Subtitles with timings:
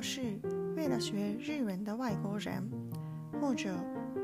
[0.00, 0.22] 要是
[0.76, 2.66] 为了学日文的外国人，
[3.38, 3.76] 或者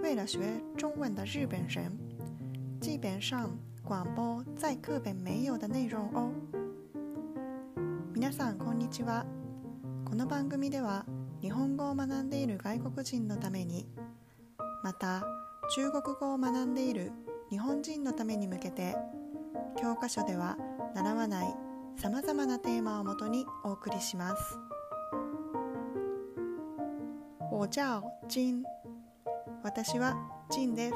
[0.03, 0.41] 为了学
[0.75, 1.93] 中文的日本人，
[2.81, 3.51] 基本上
[3.85, 6.33] 广播在课本没有的内容哦。
[8.15, 9.27] 皆さんこんにちは。
[10.07, 11.05] この番組では
[11.43, 13.87] 日本語を学んでいる外国人のために、
[14.83, 15.23] また
[15.75, 17.13] 中国語を学んでいる
[17.51, 18.97] 日本人のために向けて、
[19.79, 20.57] 教科書では
[20.95, 21.55] 習わない
[21.99, 24.59] さまざまなテーマをもとにお送りします。
[27.57, 28.63] 我叫金。
[29.63, 30.15] 私は
[30.51, 30.95] ジンです。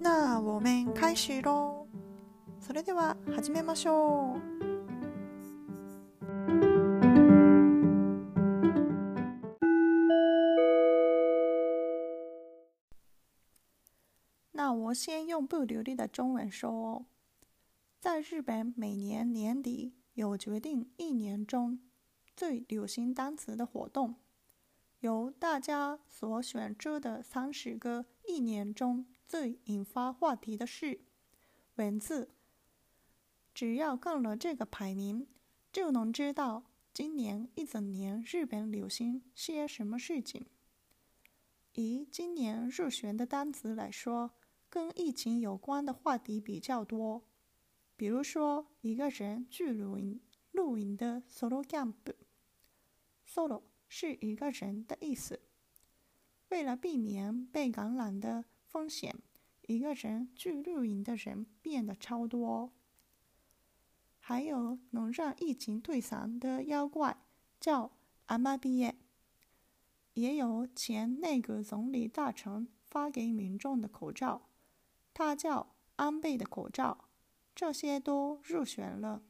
[0.00, 1.86] 那我们开始喽。
[2.58, 4.51] それでは始めましょう。
[14.92, 17.06] 先用不流利的中文说哦。
[18.00, 21.78] 在日本，每年年底有决定一年中
[22.34, 24.16] 最流行单词的活动，
[25.00, 31.00] 由大家所选出的三十个一年中最引发话题的事
[31.76, 32.30] 文字。
[33.54, 35.28] 只要看了这个排名，
[35.72, 40.46] 就能知道今年一整年日本流行些什么事情。
[41.74, 44.32] 以今年入选的单词来说。
[44.72, 47.22] 跟疫情有关的话题比较多，
[47.94, 50.18] 比如说一个人去露营
[50.50, 55.42] 露营的 solo camp，solo 是一个人的意思。
[56.48, 59.14] 为了避免被感染的风险，
[59.66, 62.72] 一个人去露营的人变得超多。
[64.18, 67.22] 还有能让疫情退散的妖怪
[67.60, 67.92] 叫
[68.24, 68.96] 阿玛比耶，
[70.14, 74.48] 也有前内阁总理大臣发给民众的口罩。
[75.14, 77.08] 它叫安倍的口罩，
[77.54, 79.22] 这些都入选了。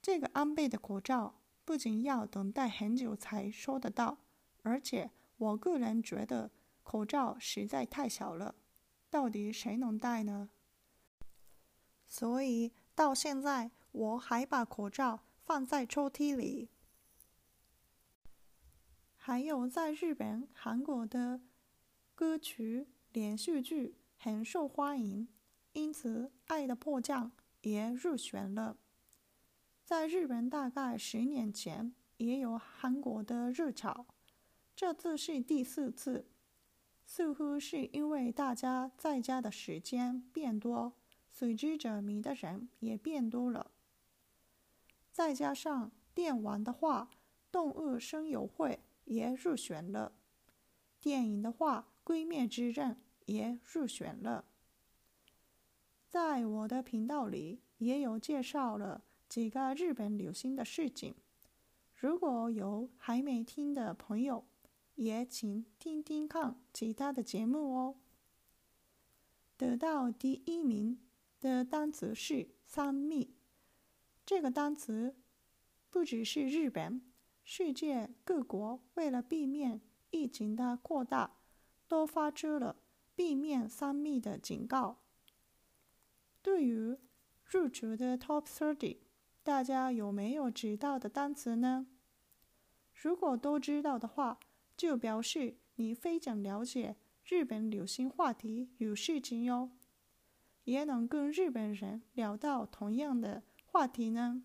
[0.00, 4.18] 这个安倍的口罩不仅要等待很久才收得到，
[4.62, 6.50] 而且我个人觉得
[6.82, 8.54] 口罩实在太小了，
[9.10, 10.48] 到底谁能戴呢？
[12.06, 16.70] 所以到现在我还把口罩放在抽屉里。
[19.16, 21.42] 还有在日本、韩国的
[22.14, 22.88] 歌曲。
[23.12, 25.28] 连续剧很受欢迎，
[25.72, 27.26] 因此《爱的迫降》
[27.62, 28.76] 也入选了。
[29.84, 34.06] 在日本，大概十年前也有韩国的热潮，
[34.76, 36.26] 这次是第四次。
[37.04, 40.92] 似乎是因为大家在家的时间变多，
[41.26, 43.70] 随之者迷的人也变多了。
[45.10, 47.08] 再加上电玩的话，
[47.50, 48.68] 《动物声友会》
[49.06, 50.12] 也入选了。
[51.00, 52.90] 电影的话，《闺蜜之刃》。
[53.28, 54.46] 也入选了。
[56.08, 61.14] 在我的频道里也有介绍了几个日本流行的事情，
[61.94, 64.46] 如果有还没听的朋友，
[64.94, 67.96] 也请听听看其他的节目哦。
[69.58, 70.98] 得到第一名
[71.38, 73.34] 的单词是“三密”，
[74.24, 75.14] 这个单词
[75.90, 77.02] 不只是日本，
[77.44, 81.36] 世界各国为了避免疫情的扩大，
[81.86, 82.76] 都发出了。
[83.14, 84.98] 避免三密的警告。
[86.40, 86.96] 对于
[87.44, 88.98] 入主的 Top Thirty，
[89.42, 91.88] 大家有没有知道的单词呢？
[92.94, 94.38] 如果都知道的话，
[94.76, 99.72] 就表示你非常了解日本流行话题与事情哟，
[100.62, 104.44] 也能跟日本人聊到同样的话题呢。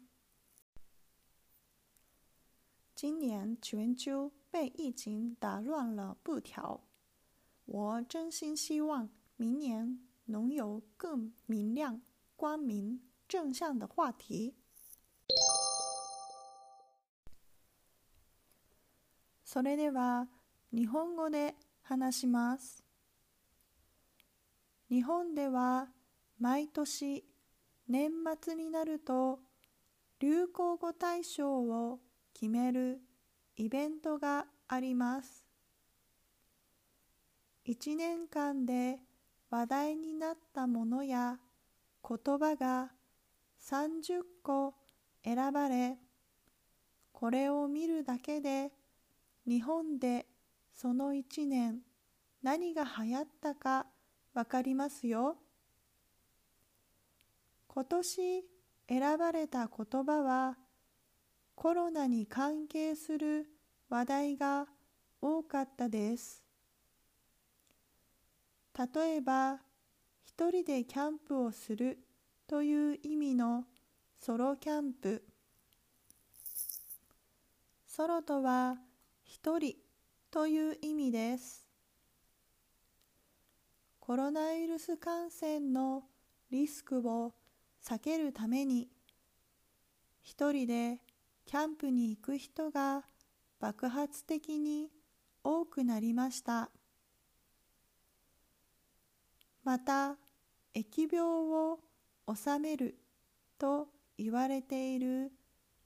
[2.95, 6.81] 今年全球被疫情打乱了步调。
[7.65, 12.03] 我真心希望明年能有更明亮、
[12.35, 14.53] 光明、正向的话题。
[19.43, 20.27] それでは
[20.71, 22.83] 日本語で話します。
[24.87, 25.89] 日本では
[26.37, 27.25] 毎年
[27.87, 29.39] 年末になると
[30.19, 31.99] 流行語大賞を
[32.35, 33.01] 決める
[33.57, 35.43] イベントがあります。
[37.65, 38.97] 1年間で
[39.49, 41.37] 話題になったものや
[42.07, 42.89] 言葉が
[43.61, 44.73] 30個
[45.23, 45.97] 選ばれ
[47.13, 48.71] これを見るだけで
[49.47, 50.25] 日本で
[50.75, 51.79] その1年
[52.41, 53.85] 何が流行ったか
[54.33, 55.37] わかりますよ。
[57.67, 58.43] 今年
[58.89, 60.57] 選ばれた言葉は
[61.63, 63.47] コロナに関係する
[63.89, 64.67] 話題が
[65.21, 66.43] 多かったです。
[68.77, 69.61] 例えば、
[70.25, 71.99] 一人でキャンプをする
[72.47, 73.63] という意味の
[74.19, 75.23] ソロキャンプ。
[77.87, 78.75] ソロとは
[79.23, 79.77] 一人
[80.31, 81.65] という意味です。
[84.01, 86.03] コロナウイルス感染の
[86.51, 87.31] リスクを
[87.81, 88.89] 避けるために
[90.21, 90.97] 一人で
[91.45, 93.03] キャンプに行く人が
[93.59, 94.89] 爆発的に
[95.43, 96.69] 多くなりました。
[99.63, 100.17] また
[100.73, 101.79] 疫病を
[102.27, 102.97] 治める
[103.57, 103.87] と
[104.17, 105.31] 言われている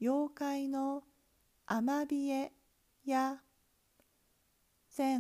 [0.01, 1.04] 妖怪の
[1.65, 2.51] アマビエ
[3.06, 3.38] や
[4.98, 5.19] 前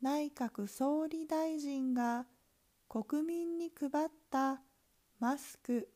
[0.00, 2.26] 内閣総理大臣が
[2.88, 4.60] 国民に配った
[5.18, 5.88] マスク。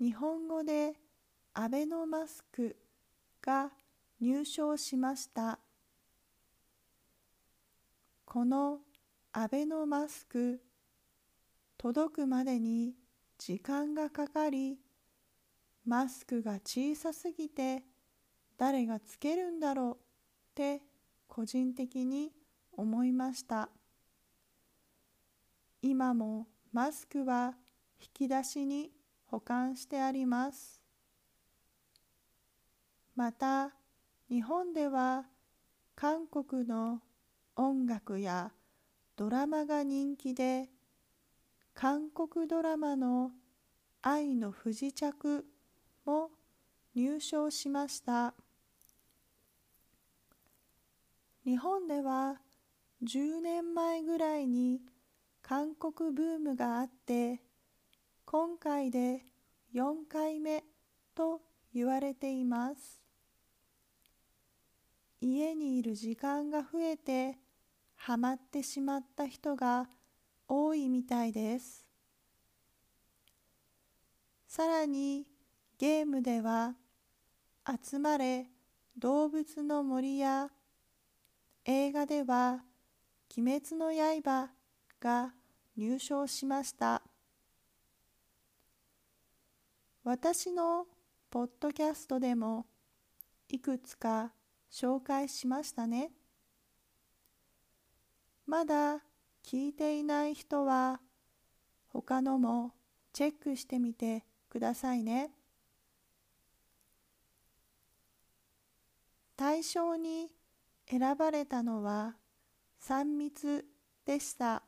[0.00, 0.94] 日本語で
[1.60, 2.76] アベノマスク
[3.42, 3.72] が
[4.20, 5.58] 入賞しました。
[8.24, 8.78] この
[9.32, 10.60] アベノマスク
[11.76, 12.94] 届くまでに
[13.38, 14.78] 時間がかかり
[15.84, 17.82] マスクが小さすぎて
[18.56, 19.96] 誰がつけるんだろうっ
[20.54, 20.80] て
[21.26, 22.30] 個人的に
[22.72, 23.68] 思いました。
[25.82, 27.54] 今もマスクは
[28.00, 28.92] 引き出しに
[29.26, 30.77] 保管してあります。
[33.18, 33.72] また
[34.28, 35.24] 日本では
[35.96, 37.00] 韓国の
[37.56, 38.52] 音楽や
[39.16, 40.68] ドラマが人気で
[41.74, 43.32] 韓国ドラマの
[44.02, 45.44] 「愛の不時着」
[46.06, 46.30] も
[46.94, 48.36] 入賞しました。
[51.44, 52.40] 日本では
[53.02, 54.80] 10年前ぐらいに
[55.42, 57.42] 韓国ブームがあって
[58.24, 59.24] 今回で
[59.74, 60.62] 4回目
[61.16, 61.42] と
[61.74, 63.07] 言われています。
[65.20, 67.38] 家にいる時間が増えて
[67.96, 69.88] ハマってしまった人が
[70.46, 71.84] 多いみたいです。
[74.46, 75.26] さらに
[75.76, 76.74] ゲームでは
[77.84, 78.46] 「集まれ
[78.96, 80.50] 動物の森」や
[81.64, 82.64] 映画では
[83.36, 84.50] 「鬼滅の刃」
[85.00, 85.34] が
[85.76, 87.02] 入賞しました。
[90.04, 90.86] 私の
[91.28, 92.66] ポッドキャストでも
[93.48, 94.32] いくつか
[94.70, 96.10] 紹介しましたね。
[98.46, 98.98] まだ
[99.44, 101.00] 聞いていない人は
[101.88, 102.72] 他のも
[103.12, 105.30] チェックしてみてくださいね。
[109.36, 110.28] 対象に
[110.90, 112.16] 選ばれたのは
[112.82, 113.64] 3密
[114.04, 114.62] でした。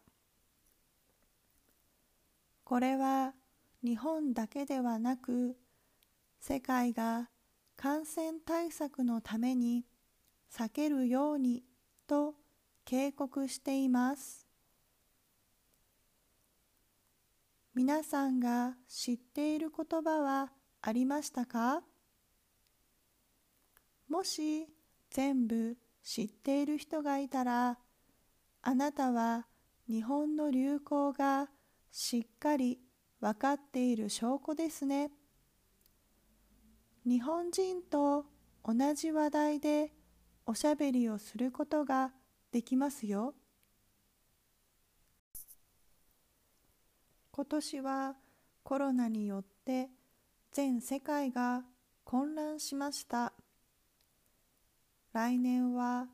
[2.65, 3.35] これは
[3.83, 5.57] 日本だけではなく
[6.39, 7.29] 世界が
[7.77, 9.85] 感染対策のために
[10.53, 11.63] 避けるように
[12.07, 12.35] と
[12.85, 14.47] 警告しています。
[17.75, 20.51] 皆さんが知っている言葉は
[20.83, 21.83] ありましたか？
[24.09, 24.67] もし
[25.11, 27.79] 全部知っている人がいたら
[28.63, 29.47] あなたは
[29.87, 31.49] 日本の流行が
[31.93, 32.81] しっかり
[33.21, 35.13] 分かっている証拠ですね。
[37.07, 38.27] 日本人と
[38.65, 39.93] 同じ話題で
[40.51, 42.11] おしゃべりをすることが
[42.51, 43.35] できますよ。
[47.31, 48.17] 今年は
[48.65, 49.91] コロナによって
[50.51, 51.63] 全世界が
[52.03, 53.33] 混乱しました。
[55.13, 56.09] 来年は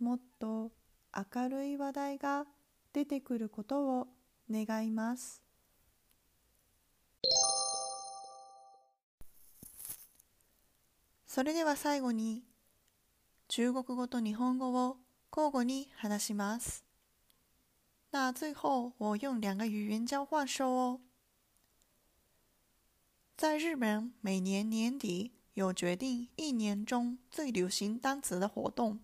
[0.00, 0.70] もっと
[1.14, 2.46] 明るい話題が
[2.94, 4.08] 出てくることを
[4.50, 5.42] 願います。
[11.26, 12.42] それでは最後に
[13.54, 14.96] 中国語と日本語を
[15.30, 16.86] 交互に話します。
[18.10, 21.00] 那最后我用两个语言交换说哦。
[23.36, 29.00] 在日本，每年年底有决定一年中最流行单词的活动。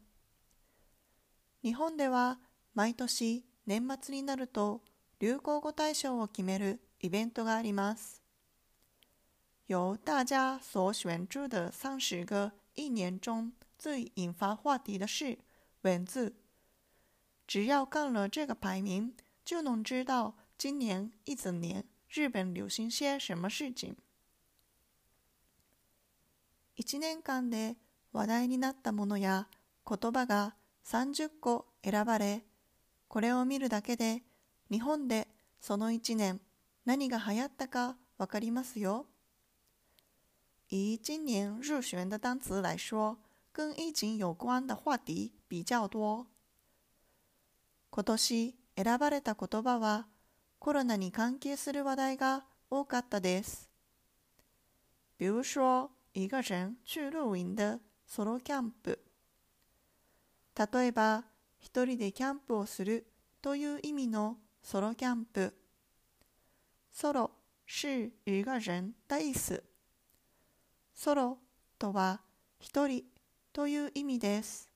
[1.61, 2.39] 日本では
[2.73, 4.81] 毎年年末になると
[5.19, 8.23] 流行語大賞を決めるイベントがあります。
[9.67, 15.39] 由大家所选出的三十个一年中最引发话题的是
[15.83, 16.35] 文字。
[17.47, 23.97] 只要看了这个排名，就能知道今年一整年日本流行些什么事情。
[26.75, 27.77] 一年間で
[28.13, 29.49] 話題になったものや
[29.87, 32.45] 言葉が30個選ばれ、
[33.09, 34.23] これを見るだけで
[34.71, 35.29] 日本で
[35.61, 36.41] その一年
[36.85, 39.07] 何が流行ったかわかりますよ。
[40.69, 43.17] 以今年入选的单词来说，
[43.59, 46.29] 跟疫情有关的话题比较多。
[47.91, 50.07] 今年選ばれた言葉は
[50.61, 53.69] コロナに関係する話題が多かったです。
[55.19, 59.01] 比如说，一个人去露营的ソロキャンプ。
[60.55, 61.25] 例えば、
[61.59, 63.09] 一人でキャンプをする
[63.43, 65.53] という意味のソロキャンプ。
[66.93, 67.33] ソロ
[67.67, 69.61] 是一个人的意思。
[70.95, 71.39] ソロ
[71.77, 72.21] とは
[72.61, 73.03] 一人
[73.59, 74.69] という意味です。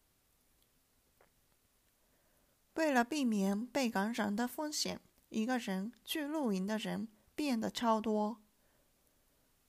[2.75, 4.99] 为了避免被感染的风险，
[5.29, 8.39] 一个人去露营的人变得超多。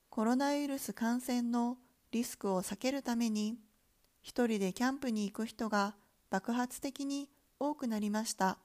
[0.09, 1.77] コロナウイルス感染の
[2.09, 3.59] リスクを避けるために、
[4.23, 5.95] 一人でキャンプに行く人が
[6.31, 7.29] 爆発的に
[7.59, 8.57] 多くなりました。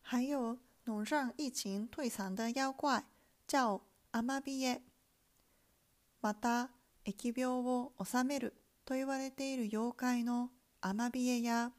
[0.00, 3.04] 还有能让疫情退散的妖怪
[3.46, 4.80] 叫アマビエ。
[6.22, 6.70] また、
[7.04, 8.54] 疫病を治める
[8.84, 11.72] と言われている妖怪のアマビエや、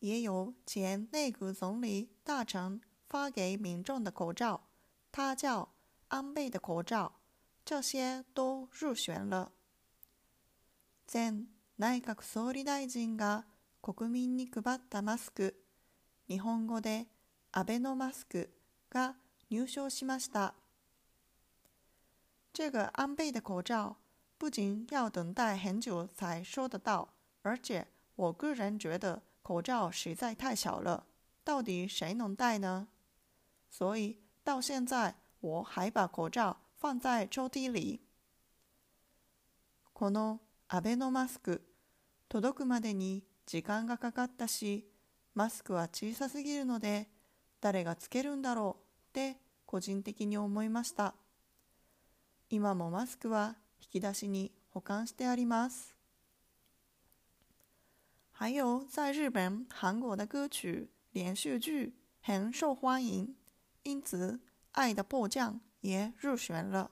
[0.00, 4.60] 也有前内阁总理大臣发给民众的口罩，
[5.10, 5.68] 它叫
[6.08, 7.12] 安倍的口罩，
[7.64, 9.52] 这些都入选了。
[11.06, 11.46] 前
[11.76, 13.44] 内閣総理大臣が
[13.80, 15.54] 国民に配ったマスク、
[16.28, 17.06] 日本語で
[17.52, 18.50] アベノマスク
[18.90, 19.16] が
[19.48, 20.54] 入賞しました。
[22.52, 23.96] 这个安倍的口罩
[24.38, 31.06] 不仅要等待很久才收得到，而且我个人觉得口罩实在太小了，
[31.44, 32.88] 到底谁能戴呢？
[33.70, 38.00] 所以到现在我还把口罩放在抽屉里。
[39.94, 41.62] このアベノマスク
[42.28, 44.90] 届くまでに時間がかかったし、
[45.34, 47.08] マスクは小さすぎるので
[47.60, 51.14] 誰がつけるんだろうって個人的に思いました。
[52.50, 53.56] 今もマスクは
[53.92, 55.94] 引き出しに保管してあります。
[58.32, 63.34] 还有在日本、韩国的歌曲、连续剧很受欢迎，
[63.82, 64.32] 因此
[64.72, 66.90] 《爱的迫降》也入选了。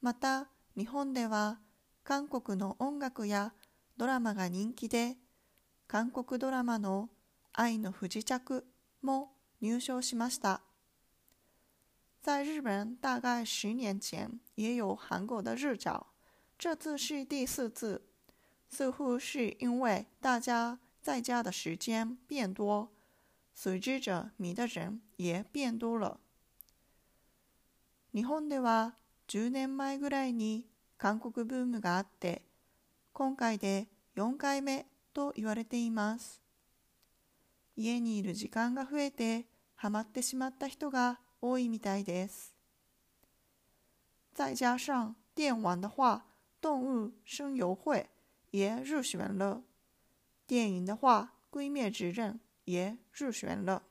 [0.00, 1.58] また、日本では
[2.04, 3.52] 韓国の音楽や
[3.96, 5.16] ドラマが人気で、
[5.88, 7.08] 韓国ドラマの
[7.52, 8.64] 愛の不時着
[9.02, 10.62] も入賞しました。
[12.20, 16.08] 在日本大概十年前也有韩国的日照，
[16.58, 18.02] 这次是第四次，
[18.68, 22.90] 似乎是因为大家在家的时间变多，
[23.54, 26.20] 随之着迷的人也变多了。
[28.12, 28.94] 日本では
[29.28, 30.66] 10年前ぐらいに
[30.98, 32.42] 韓国ブームがあって、
[33.12, 36.42] 今回で4回目と言われています。
[37.76, 39.46] 家にいる時間が増えて
[39.76, 42.54] ハマってしまった人が多いみたいです。
[44.34, 46.22] 再加上电玩的话，
[46.60, 48.08] 动物声友会
[48.50, 49.62] 也入选了；
[50.46, 53.82] 电影的话，鬼灭之刃也入选了。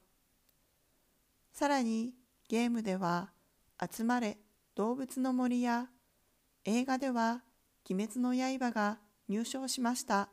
[1.54, 2.13] さらに
[2.48, 3.32] ゲームでは
[3.80, 4.38] 集まれ
[4.75, 5.89] 動物の森や
[6.66, 7.42] 映画では
[7.89, 10.30] 鬼滅の刃が入賞しました。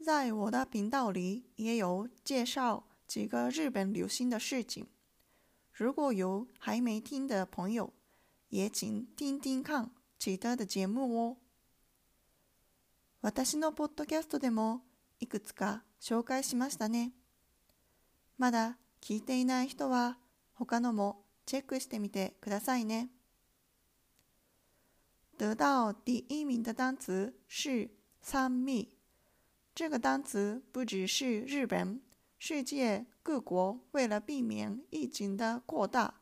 [0.00, 4.86] 在我的频道里也有介绍几个日本流行的事情，
[5.70, 7.92] 如果有还没听的朋友，
[8.48, 11.36] 也请听听看其他的节目哦。
[13.20, 14.80] 私のポッドキャストでも
[15.20, 17.12] いくつか紹介しましたね。
[18.38, 20.16] まだ聞いていない人は
[20.54, 23.10] 他のもチェックしてみてくださいね。
[25.36, 27.90] 得到第一名的单词是
[28.22, 28.96] “三密”。
[29.76, 32.00] 这个单词不只是日本，
[32.44, 36.14] 世界各国为了避免疫情的扩大，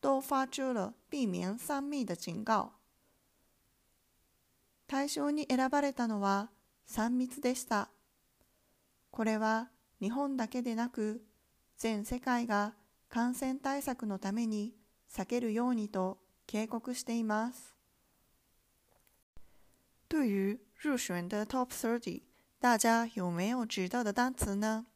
[0.00, 2.74] 都发出了避免三密的警告。
[4.86, 6.52] 対象に選ばれたのは
[6.86, 7.90] 3密でした。
[9.10, 9.68] これは
[10.00, 11.24] 日本だけでなく、
[11.76, 12.76] 全世界が
[13.08, 14.76] 感染対策のために
[15.10, 17.74] 避けるようにと警告しています。
[20.08, 22.22] 对于入选的 Top 30。
[22.60, 24.86] 大家有没有知道的单词呢？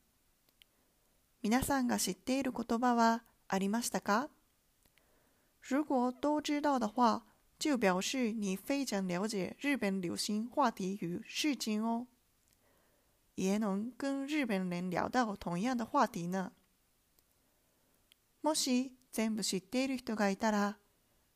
[1.43, 4.29] 皆さんが知っている言葉はありましたか？
[5.63, 7.23] 如果都知道的话，
[7.59, 12.07] 就表示你非常了解日本流行话题与事情哦，
[13.37, 16.53] 也能跟日本人聊到同样的话题呢。
[18.43, 20.77] もし全部知っている人がいたら、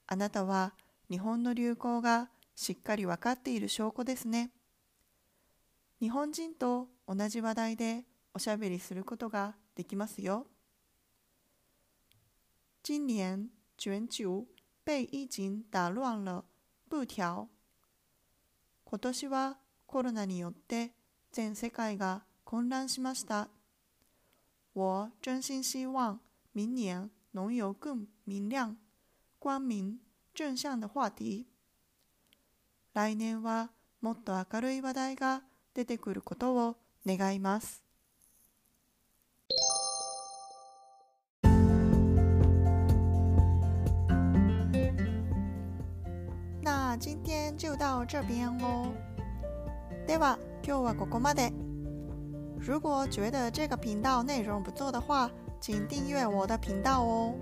[0.08, 0.74] あなたは
[1.08, 4.50] 日本の流行がしっかりわかっている証拠ですね。
[6.00, 8.04] 日本人と同じ話題で
[8.34, 10.46] おしゃべりすることができますよ。
[12.84, 14.46] 今年全球
[14.84, 16.44] 被疫情打乱了
[16.88, 17.48] 步调。
[18.84, 20.92] 今年はコロナによって
[21.30, 23.48] 全世界が混乱しました。
[24.74, 26.18] 我真心希望
[26.52, 28.76] 明年能有更明亮、
[29.38, 29.98] 光明、
[30.34, 31.46] 正向的话题。
[32.94, 36.76] 来年はもっと明るい話題が出てくることを
[37.06, 37.82] 願います。
[46.91, 48.91] 那今天就到这边哦。
[50.05, 51.53] では今日はここまで。
[52.59, 57.35] 如果觉得这个频道内容不错的话，请订阅我的频道哦。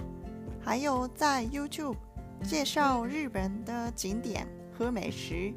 [0.61, 1.95] 还有在 YouTube
[2.43, 5.51] 介绍日本的景点和美食，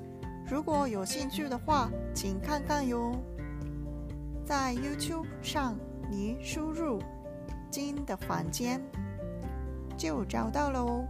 [0.51, 3.15] 如果有兴趣的话，请看看哟。
[4.47, 5.77] 在 YouTube 上，
[6.11, 7.03] 你输入“
[7.71, 8.81] 金的房间”
[9.95, 11.07] 就找到了哦。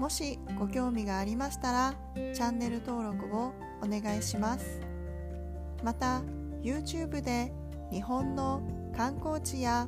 [0.00, 3.52] もしご興味がありましたら、チャンネル登録を
[3.82, 4.80] お願いします。
[5.84, 6.22] また、
[6.62, 7.52] YouTube で
[7.92, 8.62] 日本の
[8.96, 9.86] 観光地や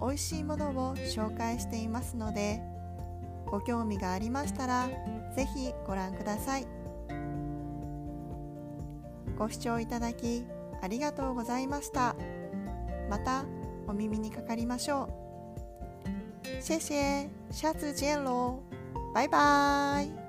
[0.00, 2.60] 美味しいものを紹介していますので
[3.46, 4.88] ご興味がありましたら
[5.34, 6.66] ぜひご覧ください。
[9.38, 10.44] ご視聴いただき
[10.82, 12.16] ありがとうございました。
[13.08, 13.44] また
[13.86, 15.26] お耳にかかりましょう。
[16.60, 18.75] 谢谢下次见喽
[19.16, 20.25] バイバーイ。